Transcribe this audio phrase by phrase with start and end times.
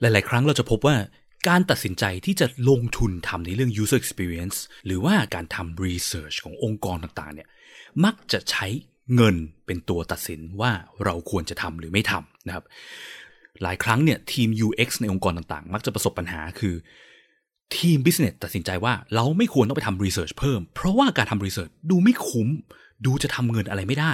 [0.00, 0.96] หลาย ๆ ครั้งเราจะพบว่า
[1.48, 7.48] การตัดสินใจที่จะลงทุนทำในเรื่อง user experience หรือว่าการทำ research ขององค์กรต่าง ๆ เนี่ย
[8.04, 8.66] มักจะใช้
[9.14, 10.72] เงินเป็นตัวตัดสินว่า
[11.04, 12.64] เราควรจะทำหรือไม่ทำนะครับ
[13.62, 16.74] หลายครั้งเนี่ยทีม UX ในองค์กรต่าง ๆ มักจะประสบปัญหาคือ
[17.76, 22.48] ทีม business ตัดสินใจว่าเราไม่ควรต้องไปทำ research เพิ่ม เพราะว่าการทำ research ดูไม่คุ้ม
[23.06, 24.12] ดูจะทำเงินอะไรไม่ได้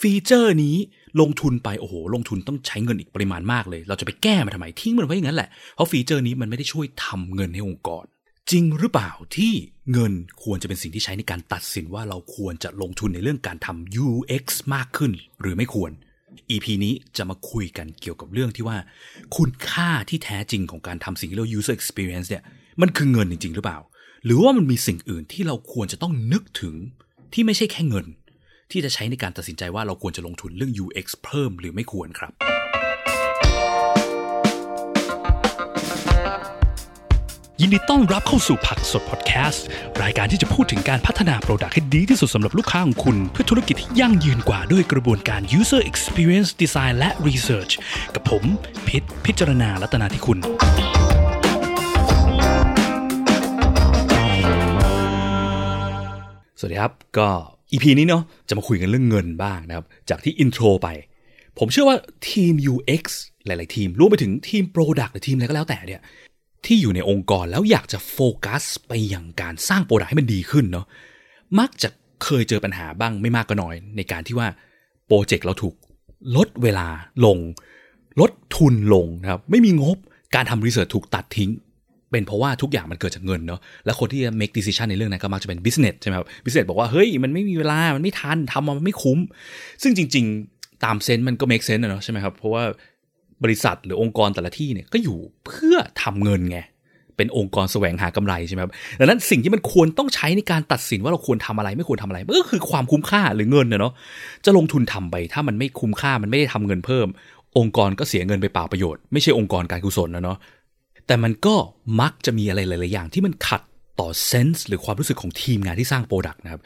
[0.00, 0.76] ฟีเจอร์นี้
[1.20, 8.04] ลงทุนไปโอ้โห ลงทุนต้องใช้เงินอีกปริมาณมากเลย เราจะไปแก้มันทำไมทิ้งมันไว้อย่างนั้นแหละ เพราะฟีเจอร์นี้มันไม่ได้ช่วยทำเงินให้องค์กร
[8.50, 9.52] จริงหรือเปล่าที่
[9.92, 15.90] เงินควรจะเป็นสิ่งที่ใช้ในการตัดสินว่าเราควรจะลงทุนในเรื่องการทำ UX มากขึ้น หรือไม่ควร
[16.50, 18.76] EP นี้จะมาคุยกันเกี่ยวกับเรื่องที่ว่า
[19.36, 22.42] คุณค่าที่แท้จริงของการทำสิ่งที่เรียกว่า user experience เนี่ย
[22.80, 23.78] มันคือเงินจริง ๆ หรือเปล่า
[24.24, 26.74] หรือว่ามันมีสิ่งอื่นที่เราควรจะต้องนึกถึง
[27.32, 28.06] ที่ไม่ใช่แค่เงิน
[28.72, 32.32] ที่จะใช้ในการตัดสินใจว่าเราควรจะลงทุนเรื่อง UX เพิ่มหรือไม่ควรครับ
[37.60, 39.64] ยินดีต้อนรับเข้าสู่ผักสดพอดแคสต์
[40.02, 47.72] รายการที่จะพูดถึงการพัฒนาโปรดักต์ให้ดีที่สุดสำหรับลูกค้าของคุณ เพื่อธุรกิจที่ยั่งยืนกว่าด้วยกระบวนการ user experience design และ research
[48.14, 48.44] กับผม
[48.88, 50.38] พิษพิจารณาลัตนาที่คุณ
[56.58, 57.28] สวัสดีครับ ก็
[57.72, 60.88] EP นี้เนาะจะมาคุยกันเรื่องเงินบ้างนะครับ จากที่ intro ไป
[61.58, 61.96] ผมเชื่อว่า
[62.30, 63.04] ทีม UX
[63.46, 66.02] หลาย ๆ ทีมรวมไปถึงทีม Product หรือทีมอะไรก็แล้วแต่เนี่ย
[66.66, 70.86] ที่อยู่ในองค์กรแล้วอยากจะโฟกัสไปอย่างการสร้าง product ให้มันดีขึ้นเนาะ
[71.58, 71.88] มักจะ
[72.24, 74.48] เคยเจอปัญหาบ้างไม่มากก็น้อย ในการที่ว่า
[75.06, 75.74] โปรเจกต์เราถูก
[76.36, 76.86] ลดเวลา
[77.24, 77.38] ลง
[78.20, 79.96] ลดทุนลงนะครับไม่มีงบ
[80.34, 81.50] การทำ research ถูกตัดทิ้ง
[82.10, 89.18] เป็นเพราะว่าทุกอย่างมันเกิดจากเงินเนาะและคนที่จะ make decision ในเรื่องนั้นก็มักจะเป็น business ใช่ไหมครับ business บอกว่าเฮ้ยมันไม่มีเวลา มันไม่ทันทำมันไม่คุ้ม
[89.82, 92.62] ซึ่งจริง ๆ ตามเซนส์มันก็ make sense เนาะใช่ไหมครับ เพราะว่า
[93.44, 96.60] บริษัทหรือองค์กรแต่ละที่เนี่ยก็อยู่เพื่อทำเงินไง
[97.16, 103.92] เป็นองค์กรแสวงหากำไรใช่ไหมครับดังนั้นสิ่งที่มันควรต้องใช้ในการตัดสินว่าเราควรทำอะไรไม่ควรทำอะไรก็คือความคุ้มค่าหรือเงินเนาะ
[104.44, 107.06] จะลงทุนทำไป ถ้ามันไม่คุ้มค่ามันไม่ได้ทำเงินเพิ่ม
[107.58, 110.38] องค์กรก็เสียเงินไปเปล่าประโยชน์ไม่ใช่องค์กรการกุศลนะเนาะ
[111.10, 111.56] แต่มันก็
[112.00, 113.62] มักจะมีอะไรหลายๆอย่างที่มันขัด
[114.00, 116.60] ต่อ sense หรือความรู้สึกของทีมงานที่สร้าง product นะครับ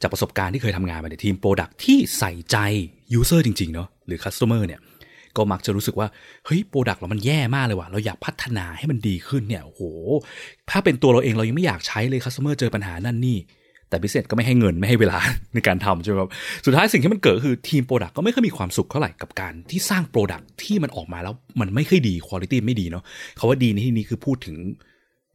[0.00, 2.56] จากประสบการณ์ที่เคยทำงานมาในทีม product ที่ใส่ใจ
[3.12, 4.80] user จริง ๆ เนาะหรือ customer เนี่ย
[5.36, 6.08] ก็มักจะรู้สึกว่า
[6.46, 9.82] เฮ้ย product เรามันแย่มากเลยว่ะเราอยากพัฒนาให้มันดีขึ้นเนี่ยโอ้โห
[10.70, 13.38] ถ้าเป็นตัวเราเองเรายังไม่อยากใช้เลย customer เจอปัญหานั่นนี่
[13.90, 15.18] แต่ business ก็ไม่ให้เงินไม่ให้เวลา
[15.54, 16.30] ในการทำใช่ไหมครับ
[16.64, 23.04] สุดท้ายสิ่งที่มันเกิดคือทีม product ก็ไม่ค่อยมีความสุขเท่าไหร่กับการที่สร้าง product ที่มันออกมาแล้วมันไม่ค่อยดีคุณภาพไม่ดีเนาะ
[23.36, 24.56] เขาว่าดีในที่นี้คือพูดถึง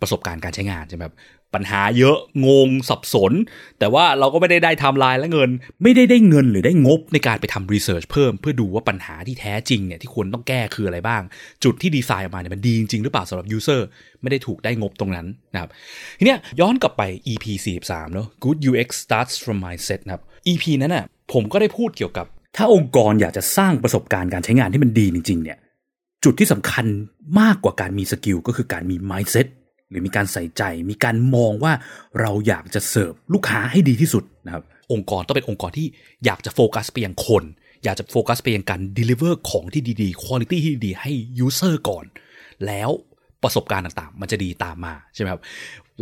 [0.01, 1.15] ประสบการณ์การใช้งานใช่ไหมครับ
[1.55, 2.17] ปัญหาเยอะ
[2.47, 3.33] งงสับสน
[3.79, 5.49] แต่ว่าเราก็ไม่ได้ได้ไทม์ไลน์และเงิน
[5.83, 11.21] ไม่ได้ได้เงินหรือได้งบในการไปทำ research เพิ่มเพื่อดูว่าปัญหาที่แท้จริงเนี่ยที่ควรต้องแก้คืออะไรบ้าง
[11.63, 13.87] จุดที่ดีไซน์ออกมาเนี่ยมันดีจริงหรือเปล่าสำหรับ user
[14.21, 15.69] ไม่ได้ถูกได้งบตรงนั้นนะครับ
[16.19, 17.45] ทีเนี้ยย้อนกลับไป EP
[17.81, 22.25] 43เนาะ Good UX starts from mindset นะครับ EP นั้นน่ะผมก็ได้พูดเกี่ยวกับ
[22.57, 25.57] ถ้าองค์กรอยากจะสร้างประสบการณ์การใช้งานที่มันดีจริงๆเนี่ย
[26.23, 26.85] จุดที่สำคัญ
[27.39, 29.47] มากกว่าการมีสกิลก็คือการมี mindset
[29.89, 31.73] หรือมีการใส่ใจ มีการมองว่า
[32.21, 35.87] เราอยากจะเสิร์ฟลูกค้าให้ดีที่สุดนะครับ องค์กรต้องเป็นองค์กรที่
[36.25, 37.43] อยากจะโฟกัสไปยังคน
[37.83, 41.11] อยากจะโฟกัสไปยังการ deliver ของที่ดีๆ quality ที่ดีให้
[41.45, 42.05] user ก่อน
[42.65, 42.89] แล้ว
[43.43, 45.41] ประสบการณ์ต่างๆ มันจะดีตามมาใช่ไหมครับ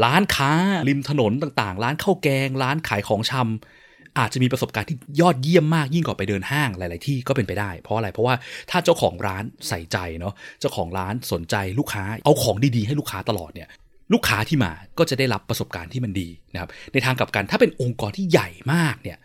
[0.03, 0.51] ร้านค้า
[0.87, 3.82] ริมถนนต่างๆ ร้านข้าวแกง ร้านขายของชำ
[4.19, 8.35] อาจจะมีประสบการณ์ที่ยอดเยี่ยมมากยิ่งกว่าไปเดินห้างหลาย ๆ ที่ก็เป็นไปได้ เพราะอะไรเพราะว่า
[8.71, 13.69] ถ้าเจ้าของร้านใส่ใจเนาะเจ้าของร้านสนใจลูกค้าเอาของดี ๆ ให้ลูกค้าตลอดเนี่ย
[14.13, 19.19] ลูกค้าที่มาก็จะได้รับประสบการณ์ที่มันดีนะครับในทางกลับกันถ้าเป็นองค์กรที่ใหญ่มากเนี่ย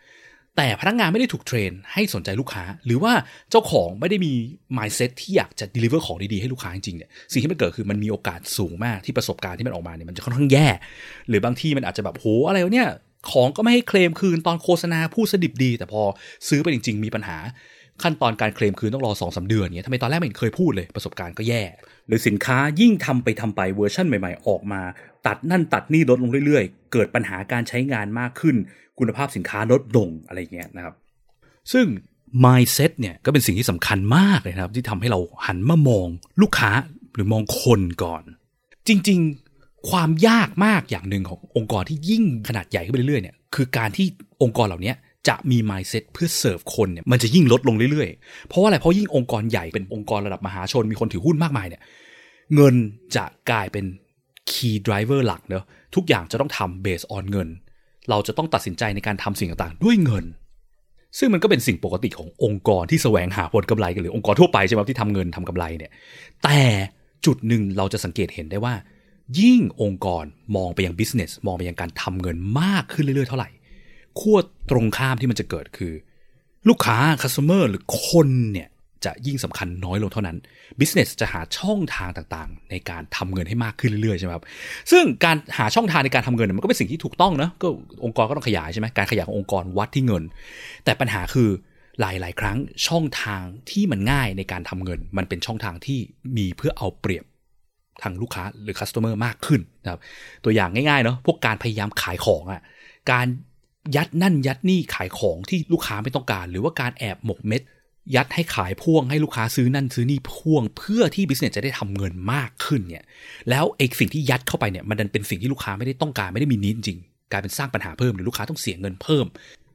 [0.57, 3.13] แต่พนักงานไม่ได้ถูกเทรนให้สนใจลูกค้า หรือว่า
[3.51, 4.33] เจ้าของไม่ได้มี
[4.77, 10.69] mindset ที่อยากจะ deliver ของดี ๆ ให้ลูกค้าจริงๆเนี่ยสิ่งที่มันเกิดคือมันมีโอกาสสูงมากที่ประสบการณ์ที่มันออกมาเนี่ยมันจะค่อนข้างแย่
[11.29, 12.89] หรือบางที่มันอาจจะแบบโหอะไรวะเนี่ย
[13.31, 16.03] ของก็ไม่ให้เคลมคืนตอนโฆษณาพูดสดิบดี แต่พอ
[16.49, 17.39] ซื้อไปจริง ๆ มีปัญหา
[18.03, 21.63] ขั้นตอนการเคลมคืนต้องรอ2องสาเดือนเนี่ยทำไมตอนแรกไม่เคยพูดเลยประสบการณ์ก็แย่
[22.07, 24.83] หรือสินค้ายิ่งทำไปทำไปเวอร์ชันใหม่ๆ ออกมา
[25.27, 28.57] ตัดนั่นตัดนี่ลดลงเรื่อยๆ เกิดปัญหาการใช้งานมากขึ้น
[28.99, 30.95] คุณภาพสินค้าลดลงอะไรเงี้ยนะครับ
[31.73, 31.87] ซึ่ง
[32.45, 36.09] mindset เนี่ยก็เป็นสิ่งที่สำคัญมากเลยนะครับ ที่ทำให้เราหันมามอง
[36.43, 36.71] ลูกค้า
[37.15, 38.23] หรือมองคนก่อน
[38.89, 39.48] จริงๆ
[39.91, 44.07] ความยากมากอย่างหนึ่งขององค์กรที่ยิ่งขนาดใหญ่ขึ้นไปเรื่อยๆเนี่ยคือการที่
[44.43, 44.93] องค์กรเหล่านี้
[45.29, 51.83] จะมี mindset เพื่อเสิร์ฟคนเนี่ยมันจะยิ่งลดลงเรื่อยๆ เพราะว่าอะไรเพราะยิ่งองค์กรใหญ่เป็นองค์กรระดับมหาชนมีคนถือหุ้นมากมายเนี่ย
[52.55, 52.75] เงิน
[53.17, 53.85] จะกลายเป็น
[54.51, 55.65] key driver หลักเนอะ
[55.95, 57.49] ทุกอย่างจะต้องทำ based on เงิน
[58.11, 60.25] เราจะต้องตัดสินใจในการทำสิ่งต่างๆ ด้วยเงิน
[61.19, 65.93] ซึ่งมันก็เป็นสิ่งปกติขององค์กรที่แสวงหาผลกำไรกันหรือองค์กรทั่วไปใช่ไหมที่ทำเงินทำกำไรเนี่ย
[66.45, 66.61] แต่
[67.27, 68.75] จุดหนึ่งเราจะสังเกตเห็นได้ว่า
[69.41, 70.25] ยิ่งองค์กร
[70.57, 73.51] มองไปยัง business มองไปยังการทำเงินมากขึ้นเรื่อยๆ เท่าไหร่
[74.21, 74.39] ขั้ว
[74.71, 75.93] ตรงข้ามที่มันจะเกิดคือ
[76.69, 78.69] ลูกค้า customer หรือคนเนี่ย
[79.05, 80.37] จะยิ่งสำคัญน้อยลงเท่านั้น
[80.81, 84.45] business จะหาช่องทางต่างๆ ในการทำเงินให้มากขึ้นเรื่อยๆใช่ไหมครับ
[84.91, 87.67] ซึ่งการหาช่องทางในการทำเงินมันก็เป็นสิ่งที่ถูกต้องนะก็
[88.05, 90.23] องค์กรก็ต้องขยายใช่ไหมการขยายขององค์กรวัดที่เงิน
[90.85, 91.51] แต่ปัญหาคือ
[92.01, 95.99] หลายๆ ครั้งช่องทางที่มันง่ายในการทำเงิน มันเป็นช่องทางที่
[96.37, 97.25] มีเพื่อเอาเปรียบ
[98.03, 100.01] ทางลูกค้าหรือคัสเตอร์มากขึ้นนะครับ
[100.45, 102.63] ตัวอย่างง่ายๆเนาะพวกการพยายามขายของอะ่ะ
[103.11, 103.27] การ
[103.97, 107.63] ยัดนั่นยัดนี่ขายของที่ลูกค้าไม่ต้องการ หรือว่าการแอบหมกเม็ด
[108.17, 113.05] ยัดให้ขายพ่วงให้ลูกค้าซื้อนั่นซื้อนี่พ่วง เพื่อที่บิสเนสจะได้ทำเงินมากขึ้นเนี่ย
[113.51, 116.99] แล้วไอ้สิ่งที่ยัดเข้าไปเนี่ยมันดันเป็นสิ่งที่ลูกค้าไม่ได้ต้องการไม่ได้มีนิดจริง
[117.33, 119.27] กลายเป็นสร้างปัญหาเพิ่มหรือลูกค้าต้องเสียเงินเพิ่ม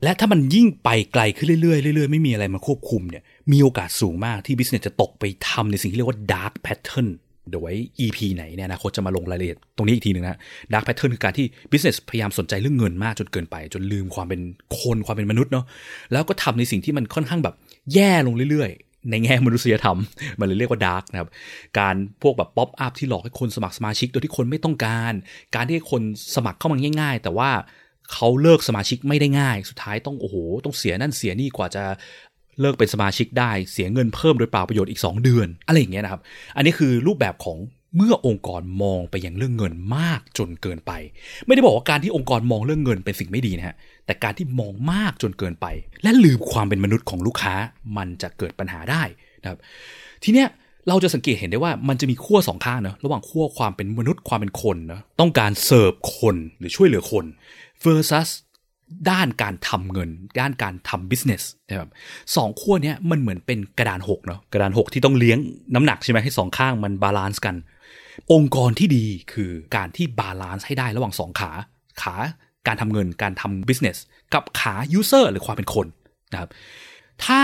[0.04, 7.10] และถ้ามันยิ่งไปไกลขึ้นเรื่อยๆเรื่อยๆไม่มีอะไรมาควบคุมเนี่ยมีโอกาสสูงมากที่บิสเนสจะตกไปทำในสิ่งที่เรียกว่า dark pattern
[7.50, 10.38] เดี๋ยวไว้ EP ไหนเนี่ยนะคตจะมาลงรายละเอียดตรงนี้อีกทีหนึ่งนะ
[10.74, 14.42] dark pattern คือการที่ business พยายามสนใจเรื่องเงินมากจนเกินไป จนลืมความเป็น
[14.80, 15.66] คนความเป็นมนุษย์เนาะ
[16.12, 17.56] แล้วก็ทำในสิ่งที่มันค่อนข้างแบบ
[17.94, 19.98] แย่ลงเรื่อยๆ ในแง่มนุษยธรรม
[20.40, 21.30] มันเลยเรียกว่า dark นะครับ
[21.80, 25.14] การพวกแบบ pop up ที่หลอกให้คนสมัครสมาชิกโดยที่คนไม่ต้องการ
[25.56, 26.02] การที่คน
[26.36, 27.50] สมัครเข้ามาง่าย ๆ แต่ว่า
[28.14, 30.36] เขาเลิกสมาชิกไม่ได้ง่าย สุดท้ายต้องโอ้โห
[30.66, 31.84] ต้องเสียนั่นเสียนี่กว่าจะ
[32.62, 36.22] เลิกเป็นสมาชิกได้เสียเงินเพิ่มโดยเปล่าประโยชน์อีก 2 เดือน อะไรอย่างเงี้ยนะครับ
[36.56, 37.58] อันนี้คือรูปแบบของ
[37.98, 40.92] เมื่อองค์กรมองไปยังเรื่องเงินมากจนเกินไป
[41.46, 45.66] ไม่ได้บอกว่าการที่องค์กรมองเรื่องเงินเป็นสิ่งไม่ดีนะฮะแต่การที่มองมากจนเกินไป
[46.04, 47.54] และลืมความเป็นมนุษย์ของลูกค้า
[47.98, 49.04] มันจะเกิดปัญหาได้
[49.42, 49.60] นะครับ
[50.24, 50.48] ทีเนี้ย
[50.88, 57.26] เราจะสังเกตเห็นได้ว่ามันจะมีขั้วสองข้างเนะระหว่างขั้วความเป็นมนุษย์ความเป็นคนนะต้องการเสิร์ฟคนหรือช่วยเหลือคน
[57.84, 58.30] versus
[59.10, 60.10] ด้านการทำเงิน
[60.40, 61.90] ด้านการทำ business นะครับ
[62.36, 65.38] สองขั้วเนี้ยมันเหมือนเป็นกระดานหกเนาะกระดานหกที่ต้องเลี้ยง
[65.76, 67.56] น้ำหนักใช่ไหมให้สองข้างมัน balance กัน
[68.34, 71.52] องค์กรที่ดีคือการที่ balance ให้ได้ระหว่างสองขา
[72.02, 72.16] ขา
[72.68, 73.98] การทำเงินการทำ business
[74.34, 75.88] กับขา user หรือความเป็นคน
[76.32, 76.50] นะครับ
[77.26, 77.40] ถ้า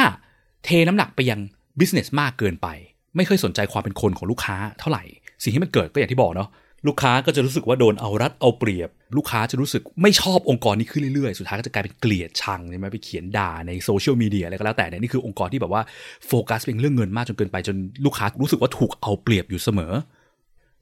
[0.63, 1.40] เทน้ำหนักไปยัง
[1.80, 2.68] business มากเกินไป
[3.16, 5.04] ไม่เคยสนใจความเป็นคนของลูกค้าเท่าไหร่
[5.44, 6.50] สิ่งที่มันเกิดก็อย่างที่บอกเนาะ
[6.88, 15.81] ลูกค้าก็จะรู้สึกว่าโดนเอารัดเอาเปรียบ ลูกค้าจะรู้สึกไม่ชอบองค์กรนี้ขึ้นเรื่อยๆ สุดท้ายก็จะกลายเป็นเกลียดชังใช่ไหมไปเขียนด่าในโซเชียลมีเดียอะไรก็แล้วแต่เนี่ยนี่คือองค์กรที่แบบว่า
[16.27, 17.75] โฟกัสเป็นเรื่องเงินมากจนเกินไปจน
[18.06, 19.94] ลูกค้ารู้สึกว่าถูกเอาเปรียบอยู่เสมอ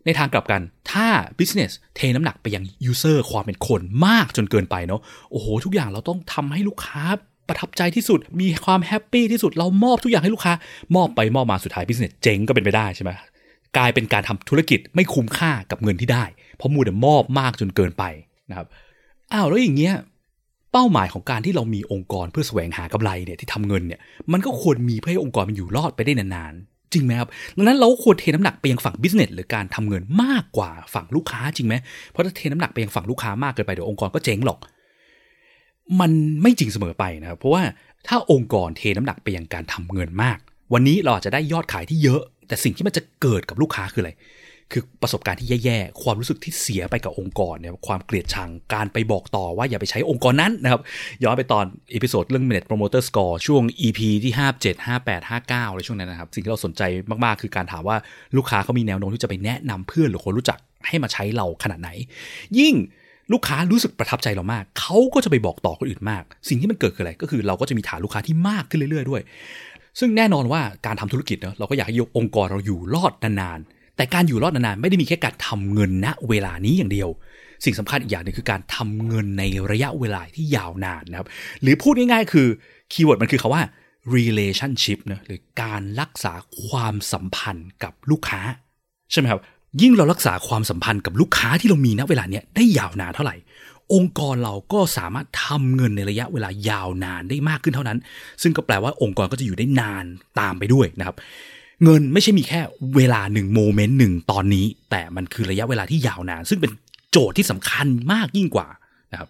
[0.05, 1.07] ในทางกลับกัน ถ้า
[1.39, 5.01] business เทน้ำหนักไปยัง user ความเป็นคนมากจนเกินไปเนาะ
[5.31, 7.03] โอ้โห ทุกอย่างเราต้องทำให้ลูกค้า
[7.47, 10.53] ประทับใจที่สุด มีความแฮปปี้ที่สุด เรามอบทุกอย่างให้ลูกค้า
[10.95, 13.11] มอบไปมอบมาสุดท้าย business เจ๊งก็เป็นไปได้ใช่ไหม
[13.77, 16.25] กลายเป็นการทำธุรกิจไม่คุ้มค่ากับเงินที่ได้
[16.57, 18.03] เพราะมูแต่มอบมากจนเกินไป
[18.49, 18.67] นะครับ
[19.33, 19.93] อ้าวแล้วอย่างเงี้ย
[20.71, 23.99] เป้าหมายของการที่เรามีองค์กรเพื่อแสวงหากำไรเนี่ยที่ทำเงินเนี่ย
[24.31, 31.75] มันก็ควรมีเพื่อให้องค์กรมันอยู่รอดไปได้นานๆจริงไหมครับดังนั้นเราควรเทน้ำหนักไปยังฝั่งบิสเนสหรือการทำเงินมากกว่าฝั่งลูกค้าจริงไหม
[32.09, 34.59] เพราะถ้าเทน้ำหนักไปยังฝั่งลูกค้ามากเกินไปเดี๋ยวองค์กรก็เจ๊งหรอก
[35.99, 37.63] มันไม่จริงเสมอไปนะครับเพราะว่า
[38.07, 40.37] ถ้าองค์กรเทน้ำหนักไปยังการทำเงินมาก
[40.73, 44.13] วันนี้เราอาจจะได้ยอดขายที่เยอะ แต่สิ่งที่มันจะเกิดกับลูกค้าคืออะไร
[44.73, 50.81] คือประสบการณ์ที่แย่ๆ ความรู้สึกที่เสียไปกับองค์กรเนี่ย ความเกลียดชัง การไปบอกต่อว่าอย่าไปใช้องค์กรนั้นนะครับ
[51.23, 56.81] ย้อนไปตอน episode เรื่อง Net Promoter Score ช่วง EP ที่ 57 58 59อะไรช่วงนั้นนะครับ สิ่งที่เราสนใจ
[57.25, 57.97] มากๆ คือการถามว่า
[58.37, 60.57] ลูกค้าเขามีแนวโน้มที่จะไปแนะนำเพื่อนหรือคนรู้จัก
[60.87, 61.89] ให้มาใช้เราขนาดไหน
[62.59, 62.75] ยิ่ง
[63.33, 69.21] ลูกค้ารู้สึกประทับใจเรามาก เขาก็จะไปบอกต่อคนอื่นมาก สิ่งที่มันเกิดคืออะไร ก็คือเราก็จะมีฐานลูกค้าที่มากขึ้นเรื่อย ๆ ด้วย
[69.99, 77.09] ซึ่งแน่นอนว่าการทำธุรกิจเนาะเราก็อยากให้องค์กรเราอยู่รอดนานๆแต่การอยู่รอดนานๆไม่ได้มีแค่การทำเงินณเวลานี้อย่างเดียว
[77.65, 81.27] สิ่งสำคัญอีกอย่างนึงคือการทำเงินในระยะเวลาที่ยาวนานนะครับ
[81.61, 82.47] หรือพูดง่ายๆ คือ
[82.91, 83.63] keyword มันคือคำว่า
[84.15, 86.33] relationship นะหรือการรักษา
[86.65, 88.41] ความสัมพันธ์กับลูกค้า
[89.11, 89.41] ใช่ไหมครับ
[89.81, 93.35] ยิ่งเรารักษาความสัมพันธ์กับลูกค้าที่เรามีณเวลาเนี้ยได้ยาวนานเท่าไหร่
[93.93, 97.97] องค์กรเราก็สามารถทำเงินในระยะเวลายาวนานได้มากขึ้นเท่านั้น
[98.41, 100.05] ซึ่งก็แปลว่าองค์กรก็จะอยู่ได้นาน
[100.39, 101.15] ตามไปด้วยนะครับ
[101.83, 102.59] เงินไม่ใช่มีแค่
[102.95, 106.71] เวลาหนึ่งโมเมนต์หนึ่งตอนนี้ แต่มันคือระยะเวลาที่ยาวนาน ซึ่งเป็น
[107.11, 108.67] โจทย์ที่สำคัญมากยิ่งกว่า
[109.11, 109.29] นะครับ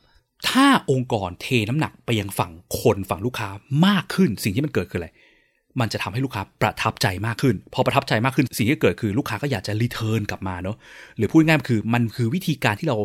[0.49, 3.49] ถ้าองค์กรเทน้ำหนักไปยังฝั่งคนฝั่งลูกค้า
[3.85, 5.09] มากขึ้นสิ่งที่มันเกิดคืออะไร
[5.81, 10.75] มันจะทำให้ลูกค้าประทับใจมากขึ้น พอประทับใจมากขึ้นสิ่งที่เกิดคือลูกค้าก็อยากจะรีเทิร์นกลับมาเนาะ
[11.17, 12.97] หรือพูดง่ายๆคือมันคือวิธีการที่เรา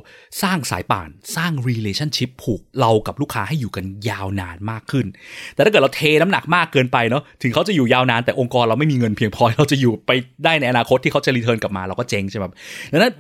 [0.43, 5.07] สร้างสายป่าน สร้าง relationship ผูกเรากับลูกค้าให้อยู่กันยาวนานมากขึ้น
[5.55, 10.11] แต่ถ้าเกิดเราเทน้ำหนักมากเกินไปเนาะถึงเขาจะอยู่ยาวนานแต่องค์กรเราไม่มีเงินเพียงพอเราจะอยู่ไป
[10.45, 12.45] ได้ในอนาคตที่เขาจะรีเทิร์นกลับมาเราก็เจ๊งใช่ไหม
[12.93, 13.13] ดังนั้น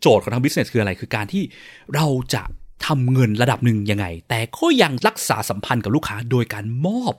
[0.00, 1.42] โจทย์ของทาง business คืออะไรคือการที่
[1.94, 2.42] เราจะ
[2.86, 7.14] ทำเงินระดับหนึ่งยังไง แต่ก็ยังรักษาสัมพันธ์กับลูกค้า โดยการมอบ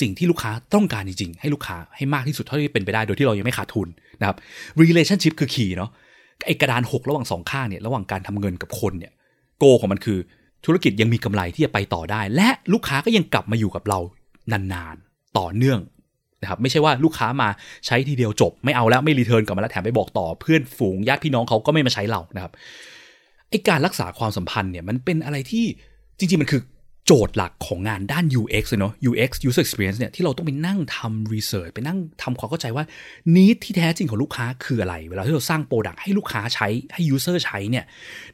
[0.00, 3.88] สิ่งที่ลูกค้าต้องการจริงๆ ให้ลูกค้าให้มากที่สุดเท่าที่เป็นไปได้โดยที่เรายังไม่ขาดทุน
[4.20, 4.36] นะครับ
[4.80, 5.90] relationship คือขี่เนาะ
[6.46, 9.12] ไอกระดานหกระหว่างสองข้างเนี่ยระหว่างการทำเงินกับคนเนี่ย
[9.58, 10.18] โกของมันคือ
[10.64, 13.98] ธุรกิจยังมีกำไรที่จะไปต่อได้ และลูกค้าก็ยังกลับมาอยู่กับเรา
[14.52, 15.80] นานๆต่อเนื่อง
[16.42, 17.48] นะครับไม่ใช่ว่าลูกค้ามา
[17.86, 22.52] ใช้ทีเดียวจบ ไม่เอาแล้วไม่รีเทิร์นกลับมาแล้วแถมไปบอกต่อเพื่อนฝูงญาติพี่น้องเขาก็ไม่มาใช้เรานะครับ
[23.54, 25.64] ไอการรักษาความสัมพันธ์เนี่ยมันเป็นอะไรที่
[26.18, 26.62] จริง ๆ มันคือ
[27.06, 32.84] โจทย์หลักของงานด้าน UX เนาะ UX user experience เนี่ยที่เราต้องไปนั่งทำ research ไปนั่งทำความเข้าใจว่า
[33.34, 37.84] need ที่แท้จริงของลูกค้าคืออะไร เวลาที่เราสร้าง product ให้ลูกค้าใช้ให้ user ใช้เนี่ย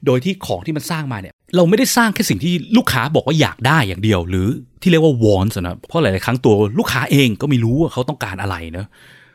[0.06, 4.48] โดยที่ของที่มันสร้างมาเนี่ยเราไม่ได้สร้างแค่สิ่งที่ลูกค้าบอกว่าอยากได้อย่างเดียว หรือ
[4.82, 8.86] ที่เรียกว่า wants นะเพราะหลาย ๆ ครั้งตัวลูกค้าเองก็ไม่รู้ว่าเขาต้องการอะไรเนาะ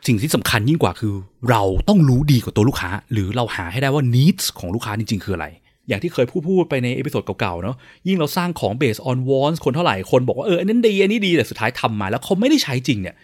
[0.06, 1.14] สิ่งที่สำคัญยิ่งกว่าคือ
[1.50, 5.46] เราต้องรู้ดีกว่าตัวลูกค้า หรือเราหาให้ได้ว่า needs ของลูกค้าจริง ๆ คืออะไร
[5.88, 7.76] อย่างที่เคยพูดพูดไปใน episode เก่าๆเนาะ
[8.08, 13.16] ยิ่งเราสร้างของ based on wants คนเท่าไหร่คนบอกว่าเอออันนั้นดีอันนี้ดีแต่สุดท้ายทำมาแล้วเขาไม่ได้ใช้จริงเนี่ย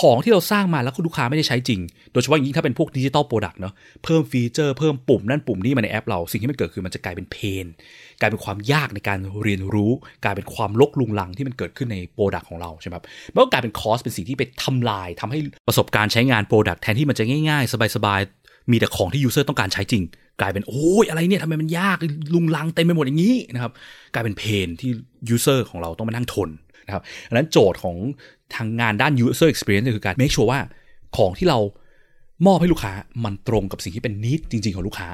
[0.00, 1.80] ของที่เราสร้างมาแล้วคุณลูกค้าไม่ได้ใช้จริง
[2.12, 7.66] โดยเฉพาะยิ่งถ้าเป็นพวก digital product เนาะเพิ่ม feature เพิ่มปุ่มนั่นปุ่มนี่มาในแอปเรา สิ่งที่มันเกิดคือมันจะกลายเป็นเพน
[8.20, 9.92] กลายเป็นความยากในการเรียนรู้
[10.24, 18.37] กลายเป็นความรกรุงรังที่มันเกิดขึ้นใน product ของเราใช่ไหมครับมันก็กลายเป็น cost เป็นสิ่งที่ไปทำลายทำให้ประสบการณ์ใช้งาน product แทนที่มันจะง่ายๆ สบายๆ
[18.70, 20.02] มีแต่ของที่ user ต้องการใช้จริง
[20.40, 21.96] กลายเป็นโอ้ยอะไรเนี่ยทำไมมันยาก
[22.34, 23.72] รุงรังเต็มไปหมดอย่างนี้นะครับ
[24.14, 24.90] กลายเป็น pain ที่
[25.28, 26.48] user ของเราต้องมานั่งทน
[26.86, 27.96] นะครับดังนั้นโจทย์ของ
[28.54, 30.60] ทางงานด้าน user experience คือการ make sure ว่า
[31.16, 31.58] ของที่เรา
[32.46, 32.92] มอบให้ลูกค้า
[33.24, 35.08] มันตรงกับสิ่งที่เป็นนิดจริง ๆ ของลูกค้า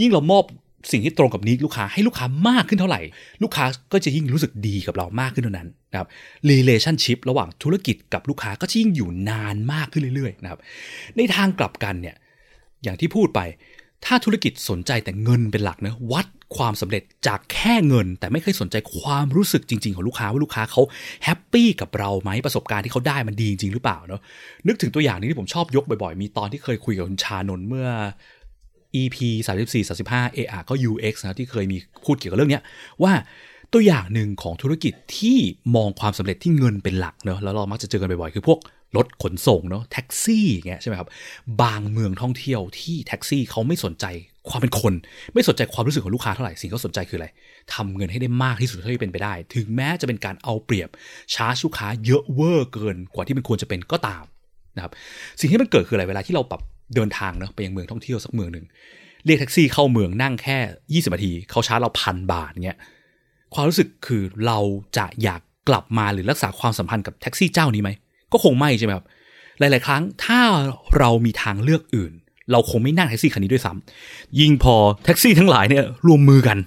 [0.00, 0.44] ยิ่งเรามอบ
[0.92, 3.00] สิ่งที่ตรงกับนิดลูกค้าให้ลูกค้ามากขึ้นเท่าไหร่
[3.42, 6.08] ลูกค้าก็จะยิ่งรู้สึกดีกับเรามากขึ้นเท่านั้นนะครับ
[6.50, 10.60] relationship ระหว่างธุรกิจกับลูกค้าก็จะยิ่งอยู่นานมากขึ้นเรื่อยๆนะครับ
[11.16, 12.16] ในทางกลับกันเนี่ย
[12.84, 13.40] อย่างที่พูดไป
[14.04, 20.82] ถ้าธุรกิจสนใจแต่เงินเป็นหลักนะวัดความสำเร็จจากแค่เงิน แต่ไม่เคยสนใจความรู้สึกจริง ๆ ของลูกค้าว่าลูกค้าเขา
[21.24, 24.20] แฮปปี้กับเราไหมประสบการณ์ที่เขาได้มันดีจริงหรือเปล่าเนาะ
[24.66, 27.88] นึกถึงตัวอย่างนี้ที่ผมชอบยกบ่อยๆ มีตอนที่เคยคุยกับคุณชานนท์เมื่อ
[29.02, 32.60] EP 34 35 AR ก็ UX นะที่เคยมีพูดเกี่ยวกับเรื่องนี้
[33.02, 33.12] ว่า
[33.72, 35.38] ตัวอย่างหนึ่งของธุรกิจที่
[35.76, 38.58] มองความสำเร็จที่เงินเป็นหลักเนาะแล้วเรามักจะเจอกันบ่อยๆ คือพวก
[38.96, 41.08] รถขนส่งเนาะแท็กซี่อย่างเงี้ยใช่ไหมครับ
[41.62, 44.06] บางเมืองท่องเที่ยวที่แท็กซี่เขาไม่สนใจ
[44.48, 44.92] ความเป็นคน
[45.34, 47.28] ไม่สนใจความรู้สึกของลูกค้าเท่าไหร่สิ่งที่เขาสนใจคืออะไร
[47.74, 50.88] ทำเงินให้ได้มากที่สุดเท่าที่เป็นไปได้ ถึงแม้จะเป็นการเอาเปรียบ
[51.34, 54.24] ชาร์จลูกค้าเยอะเวอร์เกินกว่าที่มันควรจะเป็นก็ตาม
[54.76, 54.92] นะครับ
[55.40, 56.60] สิ่งที่มันเกิดคืออะไรเวลาที่เราแบบ
[56.94, 58.64] เดินทางเนาะไปยังเมืองท่องเที่ยวสักเมืองหนึ่ง
[59.24, 60.58] เรียกแท็กซี่เข้าเมืองนั่งแค่
[61.04, 62.78] 20นาทีเขาชาร์จเราพันบาทเงี้ย
[63.54, 64.58] ความรู้สึกคือเรา
[64.96, 67.90] จะอยากกลับมาหรือรักษาความสัมพันธ์กับแท็กซี่เจ้านี้ไหม
[68.32, 69.06] ก็คงไม่ใช่ไหมครับ
[69.58, 70.40] หลาย ๆ ครั้งถ้า
[70.98, 72.12] เรามีทางเลือกอื่น
[72.52, 74.74] เราคงไม่นั่งแท็กซี่คันนี้ด้วยซ้ำยิ่งพอ
[75.04, 76.58] แท็กซี่ทั้งหลายเนี่ยร่วมมือกัน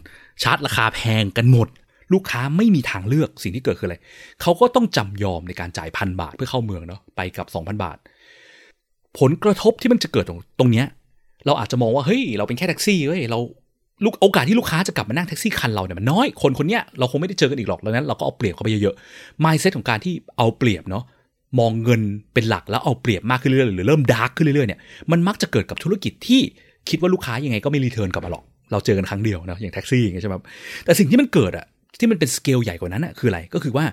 [0.43, 1.67] ชาร์จราคาแพงกันหมด
[2.13, 3.98] ลูกค้าไม่มีทางเลือกสิ่งที่เกิดคืออะไร
[4.41, 7.98] เขาก็ต้องจำยอมในการจ่ายพันบาทเพื่อเข้าเมืองเนาะไปกลับ 2,000 บาท
[9.19, 10.86] ผลกระทบที่มันจะเกิดตรงตรงเนี้ย
[11.45, 13.39] เราอาจจะมองว่าเฮ้ยเราเป็นแค่แท็กซี่เว้ยเรา
[14.03, 21.03] รู้โอกาสที่ลูกค้าจะกลับมานั่งแท็กซี่คันเราเนี่ยมันน้อยคนคนเนี้ยเราคงไม่ได้เจอกันอีกหรอกดังนั้นเราก็เอาเปรียบเขาไปเยอะๆ mindset ของการที่เอาเปรียบเนาะ
[21.59, 22.01] มองเงิน
[22.33, 24.79] เป็นหลักแล้วเอาเปรียบมากขึ้นเรื่อยๆหรือเริ่ม dark ขึ้นเรื่อยๆเนี่ย
[25.12, 26.41] มันมักจะเกิดกับธุรกิจที่
[26.89, 30.35] คิดว่าลูกค้ายังไงก็ไม่ return กลับมาหรอกเราเจอกันครั้งเดียวนะอย่างแท็กซี่อย่างเงี้ยใช่ไหม
[30.85, 31.65] แต่สิ่งที่มันเกิดอะ
[32.00, 33.85] ที่มันเป็นสเกลใหญ่กว่านั้นอะคืออะไรก็คือว่า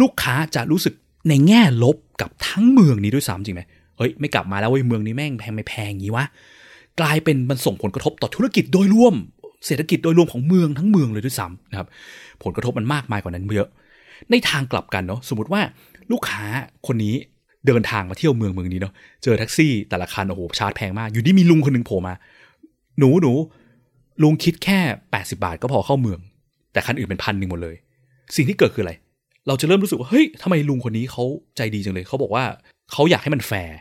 [0.00, 0.94] ลูกค้าจะรู้สึก
[1.28, 3.62] ในแง่ลบกับทั้งเมืองนี้ด้วยซ้ำจริงไหม
[3.98, 6.24] เฮ้ยไม่กลับมาแล้วเว้ยเมืองนี้แม่งแพงทำไมแพงงี้วะ
[7.00, 9.14] กลายเป็นมันส่งผลกระทบต่อธุรกิจโดยรวม
[9.66, 11.88] เศรษฐกิจโดยรวมของเมืองทั้งเมืองเลยด้วยซ้ำนะครับ
[12.42, 13.68] ผลกระทบมันมากมายกว่านั้นเยอะ
[14.30, 15.60] ในทางกลับกันเนาะสมมติว่า
[16.12, 16.44] ลูกค้า
[16.86, 17.14] คนนี้
[17.66, 22.14] เดินทางมาเที่ยวเมืองเมืองนี้เนาะเจอแท็กซี่แต่ละคันโอ้โหชาร์จแพงมาก อยู่ดีๆ มีลุงคนหนึ่งโผล่มา
[22.98, 23.32] หนูหนู
[24.22, 24.80] ลุงคิดแค่
[25.12, 26.20] 80บาทก็พอเข้าเมือง
[26.72, 27.76] แต่คันอื่นเป็นพันหนึ่งหมดเลย
[28.36, 28.92] สิ่งที่เกิดคืออะไร
[29.46, 31.24] เราจะเริ่มรู้สึกว่าเฮ้ยทำไมลุงคนนี้เขา
[31.56, 32.44] ใจดีจังเลยเขาบอกว่า
[32.92, 33.76] เขาอยากให้มันแฟร์